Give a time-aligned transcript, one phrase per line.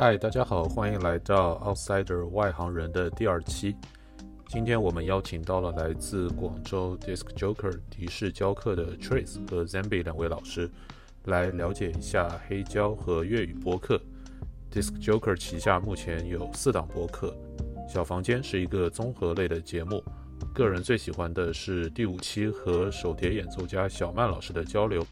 [0.00, 3.74] 嗨，大家好，欢迎来到 Outsider 外行人的第二期。
[4.46, 10.70] 今天我们邀请到了来自广州 Disc Joker 迪士教课的 Trace 和 Zambi 两位老师，
[11.24, 14.00] 来了解一下黑胶和粤语播客。
[14.72, 17.36] Disc Joker 旗下目前有四档播客，
[17.88, 20.00] 小房间是一个综合类的节目，
[20.54, 25.04] 个人最喜欢的是第五期和手碟演奏家小曼老师的交流。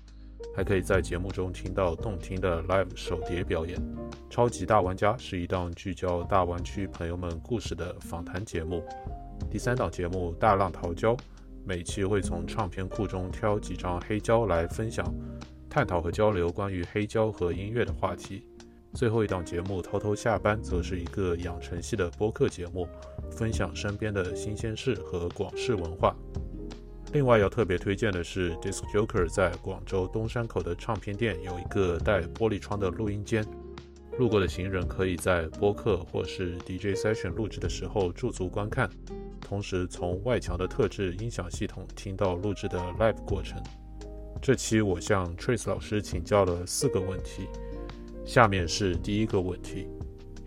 [0.56, 3.78] 还可以在节目中听到动听的 live 手碟表演。
[4.30, 8.82] 超级大玩家是一档聚焦大湾区朋友们故事的访谈节目。
[9.50, 11.14] 第三档节目大浪淘胶，
[11.62, 15.04] 每期会从唱片库中挑几张黑胶来分享、
[15.68, 18.46] 探讨和交流关于黑胶和音乐的话题。
[18.94, 22.88] 最后一档节目偷偷下班，则是一个养成系的播客节目，
[23.30, 26.16] 分享身边的新鲜事和广式文化。
[27.12, 33.44] 另外要特别推荐的是，Disc Joker 在广州东山口的唱片店有一个带玻璃窗的录音间，
[34.18, 38.90] 路过的行人可以在播客或是 DJ session 录制的时候驻足观看，
[39.40, 43.62] 同时从外墙的特制音响系统听到录制的 live 过程。
[44.42, 47.46] 这期我向 Trace 老师请教了四个问题，
[48.26, 49.88] 下面是第一个问题：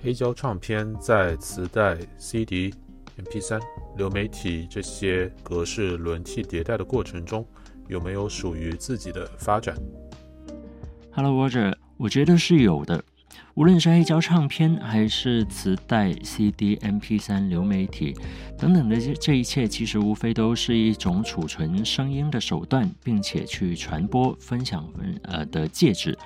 [0.04, 2.72] 黑胶唱片在磁带、CD、
[3.18, 3.60] MP3。
[4.00, 7.46] 流媒体这些格式轮替迭代的过程中，
[7.90, 9.76] 有没有属于自己的发展
[11.12, 13.04] ？Hello，Roger，我觉得是有的。
[13.56, 18.16] 无论是黑胶唱片，还是磁带、CD、MP3、流媒体
[18.58, 24.88] 等等的这这一切，其实无非都是一种储存声音的手段，并且去传播、分享
[25.24, 26.18] 呃的介质。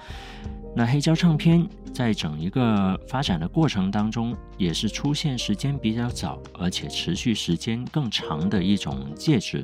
[0.76, 9.64] 那黑胶唱片在整一个发展的过程当中，也是出现时间比较早，而且持续时间更长的一种介质。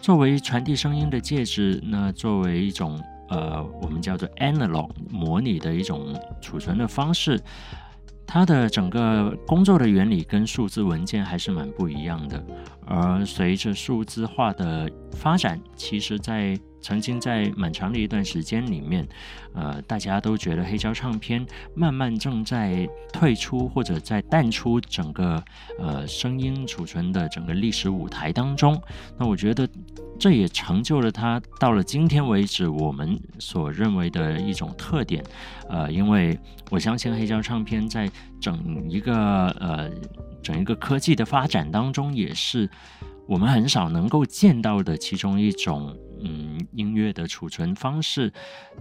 [0.00, 7.38] 作为传递声音的介质，那作为一种呃，我们叫做 analog 模拟的一种储存的方式，
[8.26, 12.42] 它的整个工作的原理跟数字文件还是蛮不一样的。
[12.86, 19.06] 而随着数字化的发展，其实在曾经在蛮长的一段时间里面，
[19.52, 25.42] 呃，大家都觉得黑胶唱片慢慢正在退出或者在淡出整个
[25.78, 28.80] 呃声音储存的整个历史舞台当中。
[29.18, 29.68] 那我觉得
[30.18, 35.22] 这也成就了它到了今天为止我们所认为的一种特点。
[35.68, 36.38] 呃，因为
[36.70, 38.10] 我相信黑胶唱片在
[38.40, 39.14] 整一个
[39.60, 39.90] 呃
[40.42, 42.68] 整一个科技的发展当中，也是
[43.26, 45.96] 我们很少能够见到的其中一种。
[46.22, 48.32] 嗯，音乐的储存方式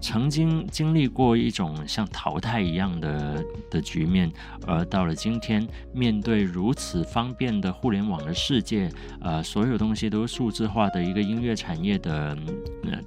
[0.02, 4.32] 曾经经历过一种像淘汰一样的的局面，
[4.68, 8.90] 而到了今天，面对如此方便的互联网的世界，
[9.22, 12.38] 呃，所有东西都是数字化的一个音乐产业的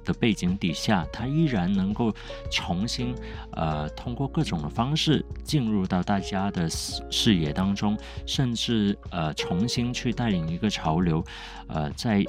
[0.03, 2.13] 的背景底下，它依然能够
[2.51, 3.13] 重新
[3.51, 11.23] 呃通过各种的方式进入到大家的视视野当中，甚至呃重新去带领一个潮流，
[11.67, 12.25] 呃，在。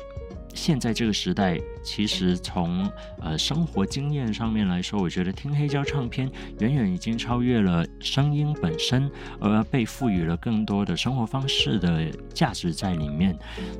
[0.55, 9.11] 现在这个时代，其实从呃生活经验上面来说，我觉得听黑胶唱片远远已经超越了声音本身，
[9.41, 13.37] 而被赋予了更多的生活方式的价值在里面。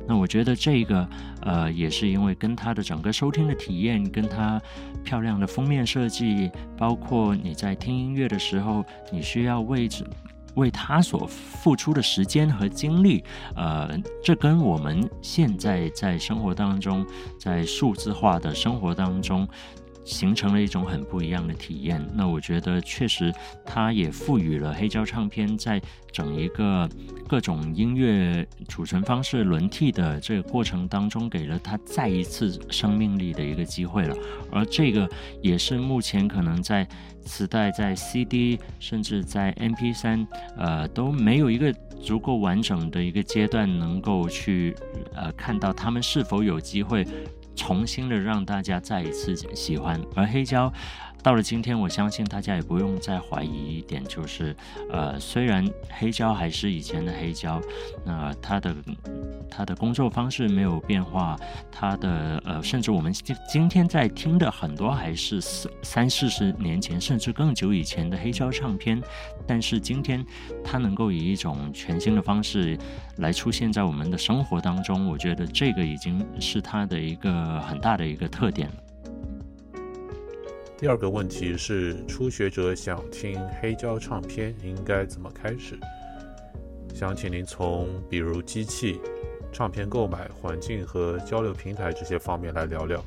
[0.07, 1.07] 那我觉得这个
[1.41, 4.61] 呃也是因为跟它的整个收听的体验，跟它
[5.03, 10.05] 漂亮的封面设计，包括你在听音乐的时候，你需要位置。
[10.55, 13.23] 为他所付出的时间和精力，
[13.55, 13.89] 呃，
[14.23, 17.05] 这跟我们现在在生活当中，
[17.37, 19.47] 在数字化的生活当中。
[20.05, 22.01] 形成了一种很不一样的体验。
[22.13, 23.33] 那我觉得确实，
[23.65, 26.87] 它也赋予了黑胶唱片在整一个
[27.27, 34.15] 各种音乐储存方式轮替的这个过程当中，给了它再一次生命力的一个机会了。
[34.51, 35.09] 而这个
[35.41, 36.87] 也是目前可能在
[37.25, 44.75] 磁带、在 CD，甚至在 MP3，呃，都没有一个足够完整的一个阶段，能够去
[45.15, 47.05] 呃看到他们是否有机会。
[47.55, 50.71] 重新的让大家再一次喜欢，而黑胶
[51.25, 54.55] 到了今天，我相信大家也不用再怀疑一点，就是，
[54.91, 57.59] 呃，虽然黑胶还是以前的黑胶，
[58.05, 58.75] 那它的
[59.49, 61.35] 它的工作方式没有变化，
[61.71, 69.01] 它的呃，甚至我们今今天在听的很多还是三三四十年前，甚至更久以前的黑胶唱片，
[69.47, 70.23] 但是今天
[70.63, 72.77] 它能够以一种全新的方式
[73.17, 78.75] 来出现在我们的生活当中，我觉得这个已经是它的一个很大的一个特点了。
[80.77, 85.79] 第二个问题是，初学者想听黑胶唱片应该怎么开始？
[86.93, 88.99] 想请您从比如机器、
[89.53, 93.01] 唱片购买环境和交流平台这些方面来聊聊。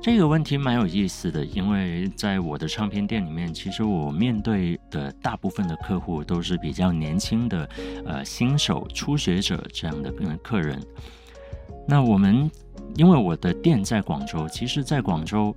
[0.00, 7.68] 这个问题蛮有意思的，因为在我的唱片店里面，其实我面对的大部分的客户都是比较年轻的，
[8.06, 10.80] 呃，新手、初学者这样的客人。
[11.90, 12.48] 那我们
[12.94, 15.52] 因为我的店在广州，其实，在广州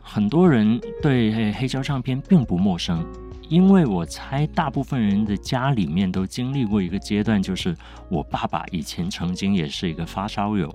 [0.00, 3.04] 很多人对黑胶唱片并不陌生，
[3.48, 7.76] 因为我猜大部分人的家里面都经历过一个阶段，就是
[8.08, 10.72] 我爸爸以前曾经也是一个发烧友。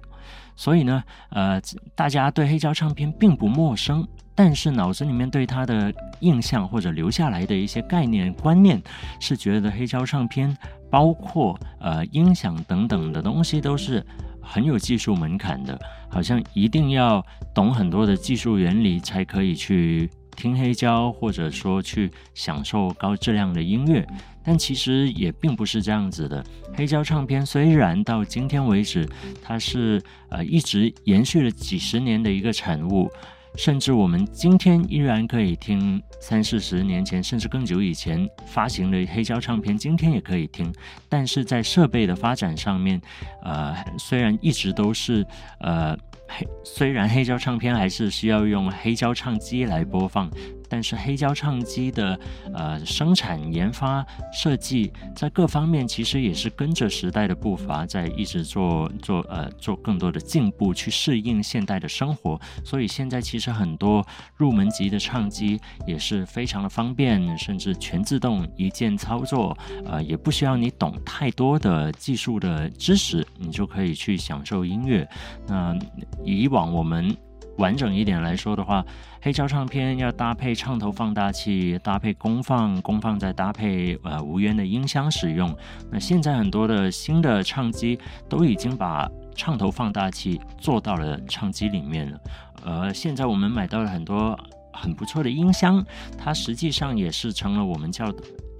[0.58, 1.62] 所以呢，呃，
[1.96, 4.06] 大家对黑胶唱片并不陌生，
[4.36, 8.82] 但是脑子里面对它的印象或者留下来的一些概念观念，
[9.22, 10.56] 是觉得黑胶唱片
[10.90, 14.06] 包括呃音响等等的东西都是
[14.52, 17.26] 很有技术门槛的，好像一定要
[17.56, 24.06] 懂很多的技术原理才可以去听黑胶，或者说去享受高质量的音乐。
[24.44, 26.44] 但其实也并不是这样子的。
[26.76, 29.08] 黑胶唱片虽然到今天为止，
[29.42, 33.10] 它是呃一直延续了几十年的一个产物，
[33.56, 40.74] 甚至我们今天依然可以听三四十年前甚至更久以前发行的黑胶唱片，今天也可以听。
[41.10, 43.02] 但是在设备的发展上面，
[43.44, 45.26] 呃，虽然一直都是
[45.60, 50.30] 呃黑，虽然黑胶唱片还是需要用黑胶唱机来播放。
[50.74, 52.18] 但是黑胶唱机的
[52.54, 62.40] 呃生产、研发、设计，在各方面其实也是跟着时代的步伐，在一直做做呃做更多的进步，去适应现代的生活。
[62.64, 64.06] 所以现在其实实很多
[64.38, 75.06] 入门级的唱机也是非常的方便，甚至全自动一键操作，呃也不需要你懂太多的技术的知识，你就可以去享受音乐。
[75.48, 75.76] 那
[76.24, 77.14] 以往我们。
[77.58, 78.84] 完整一点来说的话，
[79.22, 85.54] 黑胶唱片要搭配唱头放大器，搭配功放，功放再搭配呃无源的音箱使用。
[85.92, 88.00] 那现在很多的新的唱机
[88.30, 92.20] 都已经把唱头放大器做到了唱机里面了。
[92.64, 94.38] 呃，现在我们买到了很多
[94.74, 95.86] 很不错的音箱，
[96.18, 98.14] 它实际上也是成了我们叫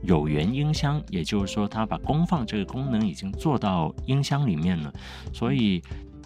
[0.04, 4.94] 有源音箱，也就是说它把功放这个功能已经做到音箱里面了，
[5.34, 5.82] 所以。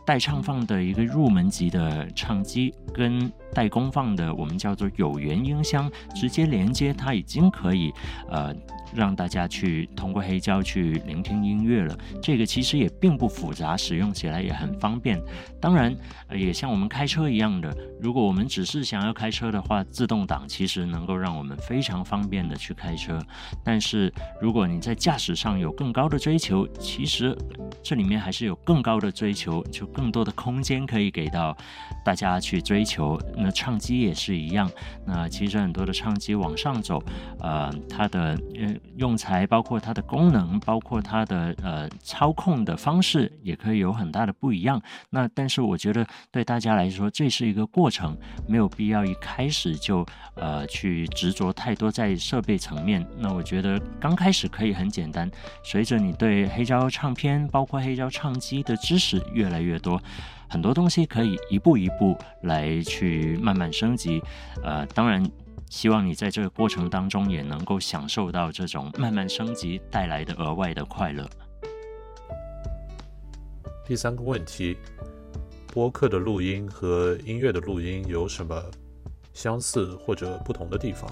[0.06, 7.92] 带唱放的一个入门级的唱机，跟带功放的我们叫做有源音箱直接连接，它已经可以
[8.30, 8.56] 呃。
[8.94, 15.22] 让大家去通过黑胶去聆听音乐了，这个其实也并不复杂，使用起来也很方便。
[15.60, 15.94] 当然，
[16.32, 23.20] 也像我们开车一样的，如果我们只是想要开车的话，自动挡其实能够让我们非常方便的去开车。
[23.66, 27.38] 但是，如果你在驾驶上有更高的追求，其实
[27.84, 31.56] 这里面还是有更高的追求，就更多的空间可以给到
[32.04, 33.20] 大家去追求。
[33.38, 34.70] 那唱机也是一样，
[35.06, 37.02] 那其实很多的唱机往上走，
[37.40, 38.76] 呃，它的呃。
[38.98, 44.82] 用材包括它的功能，包括它的呃操控的方式，也可以有很大的不一样。
[45.10, 50.06] 那但是我觉得对大家来说，这是一个过程，没有必要一开始就
[50.36, 53.06] 呃去执着太多在设备层面。
[53.18, 55.30] 那我觉得刚开始可以很简单，
[55.64, 59.78] 随着你对黑胶唱片，包括黑胶唱机的知识越来越，
[60.48, 64.22] 很多东西可以一步一步来去慢慢升级。
[64.64, 65.24] 呃，当然。
[65.68, 71.28] 希望你在这个过程当中也能够享受到这种慢慢升级带来的额外的快乐。
[73.84, 74.78] 第三个问题，
[75.74, 78.64] 播客的录音和音乐的录音有什么
[79.34, 81.12] 相似或者不同的地方？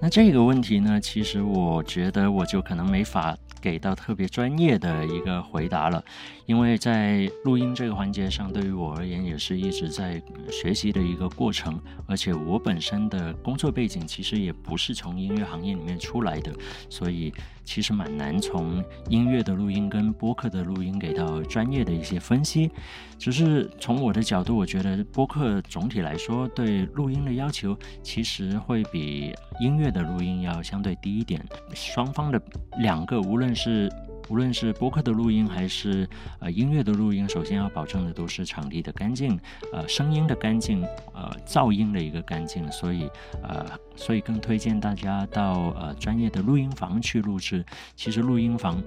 [0.00, 3.36] 那这个问题呢，其实我觉得我就可能没法。
[3.60, 6.04] 给到特别专业的一个回答了，
[6.46, 16.52] 因为在录音这个环节上，对于我而言也是一直在学习的一个过程，而且我本身的工作背景其实也不是从音乐行业里面出来的，
[16.88, 17.32] 所以。
[17.70, 22.68] 其实蛮难从音乐的录音跟播客的录音给到专业的一些分析，
[23.16, 31.40] 只是从我的角度，我觉得播客总体来说对录音的要求其实会比音乐的录音要相对低一点，
[31.72, 32.42] 双方的
[32.80, 33.88] 两个无论是。
[34.30, 36.08] 无论是播客的录音还是
[36.38, 39.38] 呃音乐的录音，首先要保证的都是场地的干净，
[39.72, 42.70] 呃声音的干净，呃噪音的一个干净。
[42.70, 43.10] 所以
[43.42, 47.64] 呃所以更推荐大家到呃专业的录音房去录制。
[47.96, 48.80] 其实录音房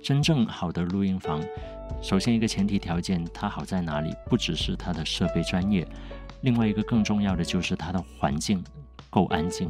[0.00, 1.42] 真正好的录音房，
[2.00, 4.14] 首先一个前提条件，它好在哪里？
[4.26, 5.84] 不只是它的设备专业，
[6.42, 8.62] 另外一个更重要的就是它的环境
[9.10, 9.68] 够安静。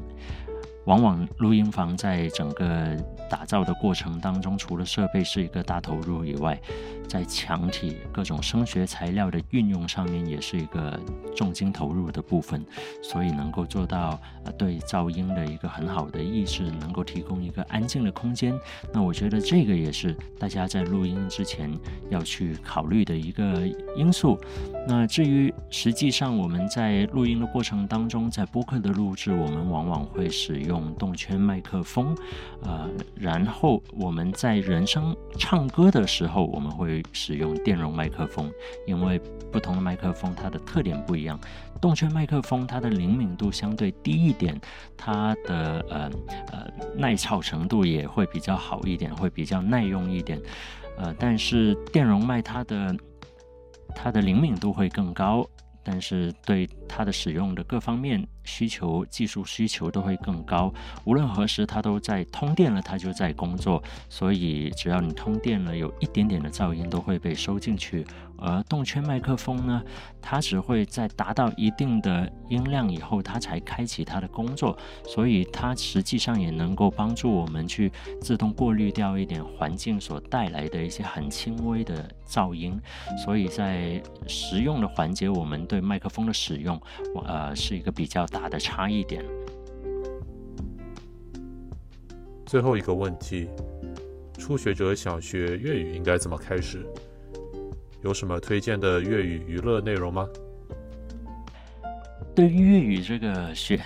[0.85, 2.97] 往往录音房在整个
[3.29, 6.59] 打造的过程当中，除了设备是一个大投入以外，
[7.09, 10.99] 在墙体各种声学材料的运用上面，也是一个
[11.35, 12.65] 重金投入的部分，
[13.03, 18.59] 所以能够做到呃对噪音的一个很好的抑制，能够提供一个安静的空间。
[18.93, 21.71] 那我觉得这个也是大家在录音之前
[22.11, 23.67] 要去考虑的一个
[23.97, 24.39] 因素。
[24.87, 32.17] 那至于实际上我们在录音的过程当中，在播客的录制，我们往往会使用动圈麦克风，
[32.63, 32.89] 呃，
[33.19, 37.03] 然后我们在人声唱歌的时候，我们会。
[37.13, 38.51] 使用电容麦克风，
[38.87, 39.19] 因为
[39.53, 41.39] 不同的麦克风它的特点不一样。
[41.81, 44.59] 动圈麦克风它的灵敏度相对低一点，
[44.97, 46.11] 它的呃
[46.53, 50.41] 呃耐操程度也会比较好一点，会比较耐用一点。
[50.97, 52.97] 呃，但是电容麦它的
[53.95, 55.47] 它的灵敏度会更高，
[55.83, 58.27] 但是对它的使用的各方面。
[58.49, 60.73] 需求技术需求都会更高，
[61.05, 68.07] 无论何时它都在通电了，它就在工作，所以只要你通电了，有一点点的噪音都会被收进去。
[68.41, 69.83] 而动圈麦克风呢，
[70.23, 77.91] 它只会在达到一定的音量以后，它才开启它的工作，所以它实际上也能够帮助我们去
[78.21, 82.81] 自动过滤掉一点环境所带来的一些很轻微的噪音。
[83.25, 86.81] 所以在实用的环节，我们对麦克风的使用，
[87.27, 88.38] 呃，是一个比较大。
[88.41, 89.25] 大的差一点。
[92.47, 93.49] 最后一个问题：
[94.39, 96.87] 初学者想学粤语应该怎么开始？
[98.05, 100.29] 有什么推荐的粤语娱乐内容吗？
[102.33, 103.81] 对于粤语这个学，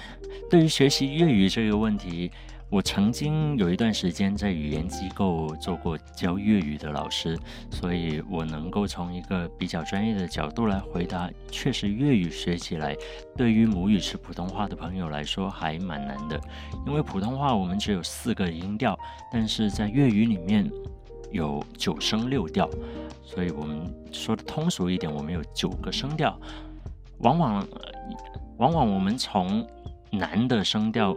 [0.50, 2.30] 对于学习粤语这个问题。
[2.72, 7.38] 我曾经有一段时间在语言机构做过教粤语的老师，
[7.70, 11.30] 所以我能够从一个比较专业的角度来回答。
[11.50, 12.96] 确实，粤语学起来
[13.36, 16.40] 对于母语是普通话的朋友来说还蛮难的，
[16.86, 18.98] 因为普通话我们只有四个音调，
[19.30, 20.66] 但是在粤语里面
[21.30, 22.66] 有九声六调，
[23.22, 26.40] 所以我们说的通俗一点，我们有九个声调。
[27.18, 27.68] 往往，
[28.56, 29.68] 往往我们从
[30.10, 31.14] 难的声调。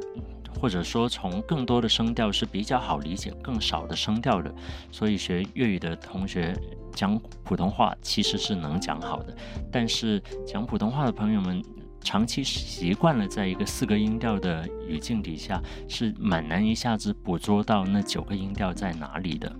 [0.59, 4.53] 或者说，从更多的声调是比较好理解，更少的声调的，
[4.91, 6.55] 所以学粤语的同学
[6.93, 9.35] 讲普通话其实是能讲好的。
[9.71, 11.63] 但是讲普通话的朋友们，
[12.01, 19.51] 长期习惯了在一个四个音调的语境底下，是蛮难一下子捕捉到那九个音调在哪里的。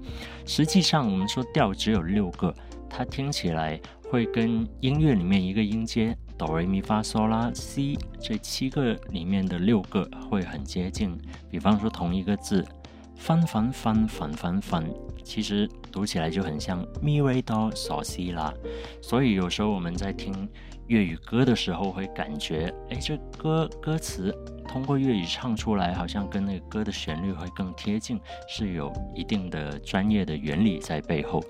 [0.46, 2.54] 实际上，我们说调只有六个，
[2.90, 6.18] 它听起来会跟音乐里面一个音阶。
[6.38, 11.18] 哆来咪发嗦啦西这七个里面的六个会很接近，
[11.50, 12.66] 比方说同一个字，
[13.16, 14.86] 翻翻翻翻翻翻，
[15.24, 18.54] 其实读起来就很像咪瑞哆嗦西啦，
[19.02, 20.48] 所以有时候我们在听。
[20.88, 24.34] 粤语歌的时候会感觉，哎，这歌歌词
[24.68, 31.44] 通过粤语唱出来，好像跟那个歌的旋律会更贴近，是有一定的专业的原理在背后。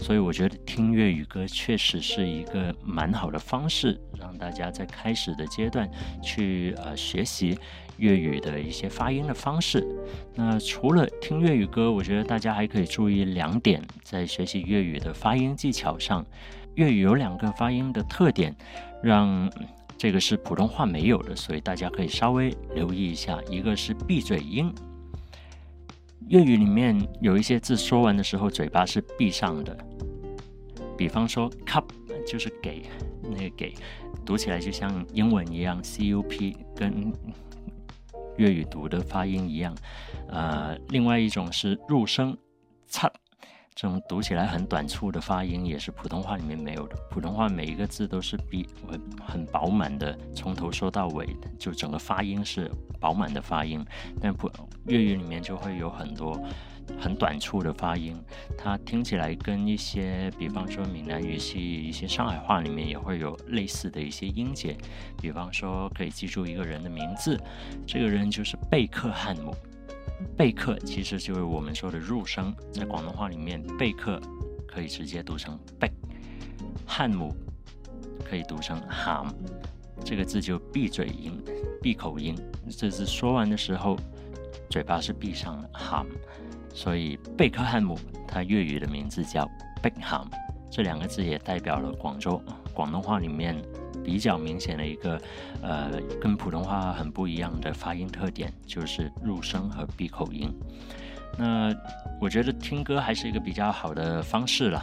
[0.00, 5.88] 所以我觉得听粤语歌确实是一个蛮好的方式，让大家在开始的阶段
[6.22, 7.56] 去呃学习
[7.98, 9.86] 粤语的一些发音的方式。
[10.34, 16.26] 那除了听粤语歌，我觉得大家还可以注意两点，在学习粤语的发音技巧上。
[16.76, 18.54] 粤语有两个发音的特点，
[19.02, 19.50] 让
[19.98, 23.38] 这个是普通话没有的，所以大家可以稍微留意一下。
[23.50, 24.72] 一个是闭嘴音，
[26.28, 29.76] 粤语里面有一些字说完的时候嘴巴是闭上的，
[30.96, 31.84] 比方说 cup
[32.26, 32.82] 就是给，
[33.22, 33.74] 那个给
[34.24, 37.12] 读起来就像英文一样 cup，跟
[38.36, 39.76] 粤语读的发音一样。
[40.28, 42.36] 呃，另外一种是入声
[42.86, 43.10] c
[43.80, 46.94] 这种读起来很短促的发音也是普通话里面没有的。
[47.08, 51.26] 普通话每一个字都是比很很饱满的，从头说到尾，
[51.58, 52.70] 就整个发音是
[53.00, 53.82] 饱满的发音。
[54.20, 54.50] 但普
[54.84, 56.38] 粤语里面就会有很多
[57.00, 58.14] 很短促的发音，
[58.58, 64.76] 它听起来跟一些，比方说闽南语系、一些上海话里面也会有类似的一些音节。
[65.22, 67.40] 比方说，可以记住一个人的名字，
[67.86, 69.56] 这个人就是贝克汉姆。
[70.36, 74.20] 贝克其实就是我们说的入声，在广东话里面，贝克
[74.66, 75.90] 可以直接读成贝，
[76.86, 77.34] 汉姆
[78.24, 79.28] 可以读成 ham，
[80.04, 81.42] 这个字就闭嘴音、
[81.82, 82.34] 闭口音，
[82.70, 83.96] 这字说完的时候，
[84.70, 86.06] 嘴巴是闭上的 ham，
[86.74, 89.46] 所以贝克汉姆它粤语的名字叫
[89.82, 90.24] 贝汉
[90.70, 92.40] 这两个字也代表了广州
[92.72, 93.60] 广东话里面。
[94.10, 95.22] 比较明显的一个，
[95.62, 95.88] 呃，
[96.20, 100.52] 跟普通话很不一样的发音特点，就是入声和闭口音。
[101.38, 101.72] 那
[102.20, 104.82] 我觉得听歌还是一个比较好的方式了。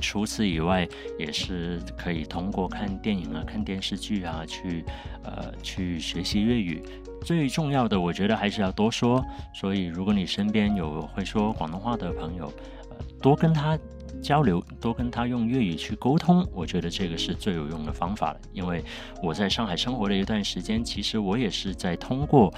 [0.00, 4.84] 除此以外，也是可以通过看电影啊、看电视剧啊，去
[5.22, 6.82] 呃去学习粤语。
[7.24, 9.24] 最重要的，我觉得还是要多说。
[9.54, 12.52] 所以，如果你身边有会说广东话的朋友，
[12.90, 13.78] 呃，多跟他
[14.20, 18.40] 交流，多跟他用粤语去沟通，我觉得这个是最有用的方法了。
[18.52, 18.84] 因为
[19.22, 22.52] 我在上海生活了一段时间，其实我也是在通过。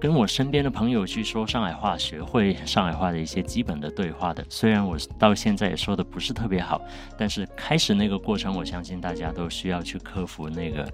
[0.00, 4.44] 跟我身边的朋友去说上海话，学会上海话的一些基本的对话的。
[4.50, 6.78] 虽然我到现在也说的不是特别好，
[7.16, 10.86] 但是开始那个过程，我相信大家都需要去克服那个，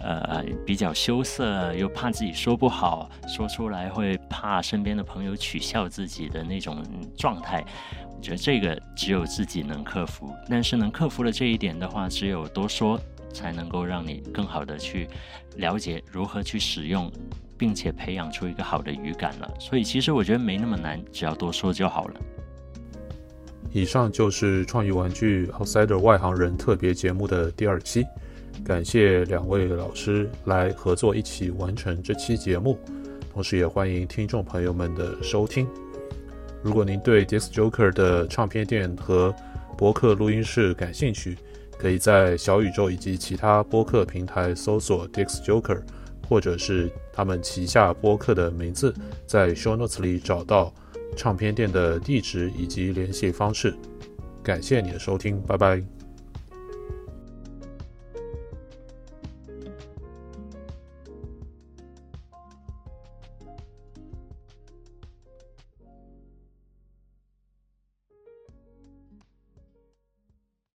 [0.00, 6.82] 呃，比较羞涩又怕自己说不好，说出来会怕身边的朋友取笑自己的那种
[7.16, 7.64] 状态。
[8.16, 10.34] 我觉得这个只有自己能克服。
[10.48, 13.00] 但是能克服了这一点的话，只有多说，
[13.32, 15.08] 才能够让你更好的去
[15.56, 17.10] 了解如何去使用。
[17.60, 22.14] 并且培养出一个好的语感了，所以其实我觉得没那么难，只要多说就好了。
[23.70, 28.06] 以上就是创意玩具 Outsider 外行人特别节目的第二期，
[28.64, 32.78] 感谢两位老师来合作一起完成这期节目，
[33.32, 35.66] 同时也欢迎听众朋友们的收听。
[36.62, 39.34] 如果您对 Disc Joker 的唱片店和
[39.76, 41.36] 播客录音室感兴趣，
[41.78, 45.80] 可以在小宇宙以及其他播客平台搜索 Disc Joker。
[46.28, 48.94] 或者是他们旗下播客的名字，
[49.26, 50.72] 在 show notes 里找到
[51.16, 53.74] 唱片店的地址以及联系方式。
[54.40, 55.99] 感谢你的收听，拜拜。